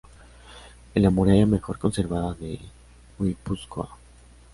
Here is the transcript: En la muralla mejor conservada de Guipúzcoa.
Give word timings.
En 0.95 1.03
la 1.03 1.11
muralla 1.11 1.45
mejor 1.45 1.77
conservada 1.77 2.33
de 2.33 2.57
Guipúzcoa. 3.19 3.87